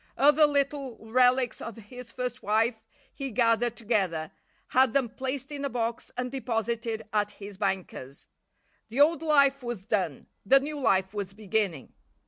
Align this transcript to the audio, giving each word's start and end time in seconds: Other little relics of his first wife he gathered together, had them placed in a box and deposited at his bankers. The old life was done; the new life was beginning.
Other 0.17 0.47
little 0.47 0.97
relics 0.99 1.61
of 1.61 1.75
his 1.77 2.11
first 2.11 2.41
wife 2.41 2.87
he 3.13 3.29
gathered 3.29 3.75
together, 3.75 4.31
had 4.69 4.93
them 4.95 5.09
placed 5.09 5.51
in 5.51 5.63
a 5.63 5.69
box 5.69 6.09
and 6.17 6.31
deposited 6.31 7.03
at 7.13 7.33
his 7.37 7.57
bankers. 7.57 8.25
The 8.89 8.99
old 8.99 9.21
life 9.21 9.61
was 9.61 9.85
done; 9.85 10.25
the 10.43 10.59
new 10.59 10.79
life 10.79 11.13
was 11.13 11.33
beginning. 11.33 11.93